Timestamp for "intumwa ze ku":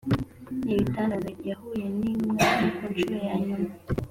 2.09-2.83